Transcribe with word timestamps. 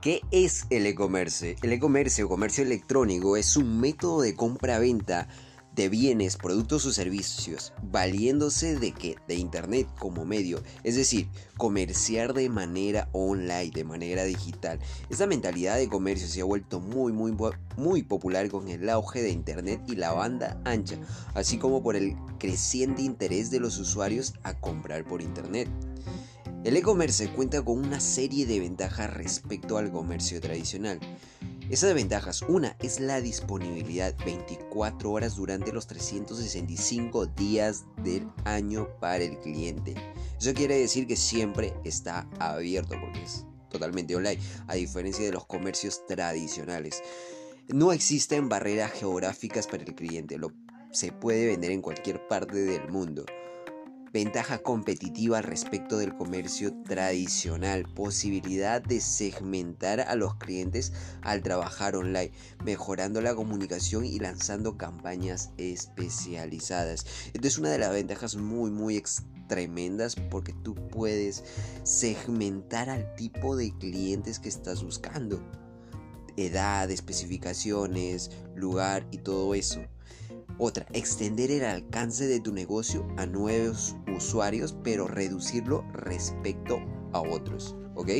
¿Qué 0.00 0.20
es 0.30 0.64
el 0.70 0.86
e-commerce? 0.86 1.56
El 1.60 1.72
e-commerce 1.72 2.22
o 2.22 2.28
comercio 2.28 2.62
electrónico 2.62 3.36
es 3.36 3.56
un 3.56 3.80
método 3.80 4.20
de 4.20 4.36
compra-venta 4.36 5.26
de 5.74 5.88
bienes, 5.88 6.36
productos 6.36 6.86
o 6.86 6.92
servicios, 6.92 7.72
valiéndose 7.82 8.78
de 8.78 8.92
que 8.92 9.16
de 9.26 9.34
internet 9.34 9.88
como 9.98 10.24
medio, 10.24 10.62
es 10.84 10.94
decir, 10.94 11.28
comerciar 11.56 12.32
de 12.32 12.48
manera 12.48 13.08
online, 13.10 13.72
de 13.72 13.82
manera 13.82 14.22
digital. 14.22 14.78
Esta 15.10 15.26
mentalidad 15.26 15.76
de 15.76 15.88
comercio 15.88 16.28
se 16.28 16.42
ha 16.42 16.44
vuelto 16.44 16.78
muy 16.78 17.12
muy 17.12 17.34
muy 17.76 18.04
popular 18.04 18.48
con 18.50 18.68
el 18.68 18.88
auge 18.90 19.20
de 19.20 19.30
internet 19.30 19.82
y 19.88 19.96
la 19.96 20.12
banda 20.12 20.60
ancha, 20.64 20.96
así 21.34 21.58
como 21.58 21.82
por 21.82 21.96
el 21.96 22.14
creciente 22.38 23.02
interés 23.02 23.50
de 23.50 23.58
los 23.58 23.78
usuarios 23.78 24.34
a 24.44 24.54
comprar 24.54 25.04
por 25.04 25.22
internet. 25.22 25.68
El 26.64 26.76
e-commerce 26.76 27.28
cuenta 27.30 27.64
con 27.64 27.78
una 27.78 28.00
serie 28.00 28.44
de 28.44 28.58
ventajas 28.58 29.14
respecto 29.14 29.78
al 29.78 29.92
comercio 29.92 30.40
tradicional. 30.40 30.98
Esas 31.70 31.94
ventajas, 31.94 32.42
una 32.42 32.76
es 32.80 32.98
la 32.98 33.20
disponibilidad 33.20 34.12
24 34.24 35.10
horas 35.10 35.36
durante 35.36 35.72
los 35.72 35.86
365 35.86 37.26
días 37.26 37.84
del 38.02 38.28
año 38.44 38.88
para 39.00 39.22
el 39.22 39.38
cliente. 39.38 39.94
Eso 40.40 40.52
quiere 40.52 40.76
decir 40.78 41.06
que 41.06 41.14
siempre 41.16 41.74
está 41.84 42.28
abierto 42.40 42.96
porque 43.00 43.22
es 43.22 43.44
totalmente 43.70 44.16
online, 44.16 44.40
a 44.66 44.74
diferencia 44.74 45.24
de 45.24 45.32
los 45.32 45.46
comercios 45.46 46.06
tradicionales. 46.06 47.02
No 47.68 47.92
existen 47.92 48.48
barreras 48.48 48.92
geográficas 48.92 49.68
para 49.68 49.84
el 49.84 49.94
cliente, 49.94 50.38
lo, 50.38 50.52
se 50.90 51.12
puede 51.12 51.46
vender 51.46 51.70
en 51.70 51.82
cualquier 51.82 52.26
parte 52.26 52.56
del 52.56 52.88
mundo. 52.88 53.24
Ventaja 54.10 54.56
competitiva 54.58 55.42
respecto 55.42 55.98
del 55.98 56.16
comercio 56.16 56.72
tradicional. 56.84 57.84
Posibilidad 57.94 58.80
de 58.80 59.02
segmentar 59.02 60.00
a 60.00 60.14
los 60.14 60.34
clientes 60.36 60.94
al 61.20 61.42
trabajar 61.42 61.94
online, 61.94 62.32
mejorando 62.64 63.20
la 63.20 63.34
comunicación 63.34 64.06
y 64.06 64.18
lanzando 64.18 64.78
campañas 64.78 65.50
especializadas. 65.58 67.04
Esta 67.34 67.48
es 67.48 67.58
una 67.58 67.68
de 67.68 67.78
las 67.78 67.92
ventajas 67.92 68.36
muy 68.36 68.70
muy 68.70 69.02
tremendas 69.46 70.16
porque 70.16 70.54
tú 70.54 70.74
puedes 70.74 71.44
segmentar 71.82 72.88
al 72.88 73.14
tipo 73.14 73.56
de 73.56 73.76
clientes 73.76 74.38
que 74.38 74.48
estás 74.48 74.82
buscando. 74.82 75.38
Edad, 76.38 76.90
especificaciones, 76.90 78.30
lugar 78.54 79.06
y 79.10 79.18
todo 79.18 79.54
eso. 79.54 79.80
Otra, 80.58 80.86
extender 80.92 81.52
el 81.52 81.64
alcance 81.64 82.26
de 82.26 82.40
tu 82.40 82.52
negocio 82.52 83.06
a 83.16 83.26
nuevos 83.26 83.94
usuarios, 84.14 84.76
pero 84.82 85.06
reducirlo 85.06 85.84
respecto 85.92 86.80
a 87.12 87.20
otros. 87.20 87.76
¿Ok? 87.94 88.10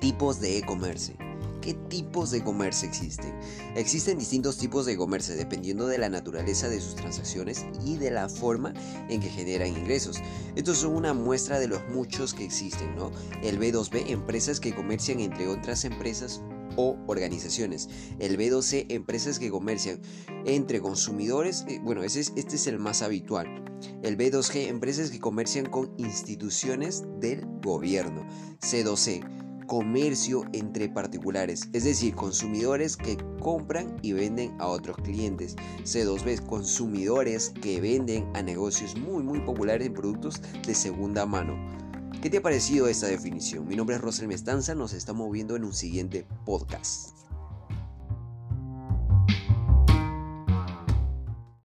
Tipos 0.00 0.40
de 0.40 0.58
e-commerce. 0.58 1.16
¿Qué 1.60 1.74
tipos 1.74 2.30
de 2.30 2.44
comercio 2.44 2.88
existen? 2.88 3.34
Existen 3.74 4.18
distintos 4.18 4.56
tipos 4.56 4.86
de 4.86 4.96
comercio 4.96 5.34
dependiendo 5.34 5.88
de 5.88 5.98
la 5.98 6.08
naturaleza 6.08 6.68
de 6.68 6.80
sus 6.80 6.94
transacciones 6.94 7.66
y 7.84 7.96
de 7.96 8.12
la 8.12 8.28
forma 8.28 8.72
en 9.08 9.20
que 9.20 9.28
generan 9.28 9.68
ingresos. 9.68 10.20
Estos 10.54 10.78
son 10.78 10.94
una 10.94 11.12
muestra 11.12 11.58
de 11.58 11.66
los 11.66 11.80
muchos 11.88 12.34
que 12.34 12.44
existen, 12.44 12.94
¿no? 12.94 13.10
El 13.42 13.58
B2B, 13.58 14.10
empresas 14.10 14.60
que 14.60 14.76
comercian 14.76 15.18
entre 15.18 15.48
otras 15.48 15.84
empresas 15.84 16.40
o 16.76 16.98
organizaciones. 17.06 17.88
El 18.18 18.38
B2C, 18.38 18.86
empresas 18.90 19.38
que 19.38 19.50
comercian 19.50 20.00
entre 20.44 20.80
consumidores, 20.80 21.64
eh, 21.68 21.80
bueno, 21.82 22.02
ese 22.02 22.20
es, 22.20 22.32
este 22.36 22.56
es 22.56 22.66
el 22.66 22.78
más 22.78 23.02
habitual. 23.02 23.64
El 24.02 24.16
B2G, 24.16 24.68
empresas 24.68 25.10
que 25.10 25.20
comercian 25.20 25.66
con 25.66 25.92
instituciones 25.98 27.04
del 27.20 27.46
gobierno. 27.62 28.26
C2C, 28.60 29.22
comercio 29.66 30.44
entre 30.52 30.88
particulares, 30.88 31.68
es 31.72 31.84
decir, 31.84 32.14
consumidores 32.14 32.96
que 32.96 33.18
compran 33.40 33.96
y 34.02 34.12
venden 34.12 34.54
a 34.60 34.68
otros 34.68 34.96
clientes. 34.98 35.56
C2B, 35.82 36.46
consumidores 36.46 37.50
que 37.60 37.80
venden 37.80 38.28
a 38.34 38.42
negocios 38.42 38.96
muy 38.96 39.22
muy 39.22 39.40
populares 39.40 39.86
en 39.86 39.94
productos 39.94 40.40
de 40.66 40.74
segunda 40.74 41.26
mano. 41.26 41.54
¿Qué 42.26 42.30
te 42.30 42.38
ha 42.38 42.42
parecido 42.42 42.88
esta 42.88 43.06
definición? 43.06 43.68
Mi 43.68 43.76
nombre 43.76 43.94
es 43.94 44.02
Rosel 44.02 44.26
Mestanza, 44.26 44.74
nos 44.74 44.94
estamos 44.94 45.30
viendo 45.30 45.54
en 45.54 45.62
un 45.62 45.72
siguiente 45.72 46.26
podcast. 46.44 47.25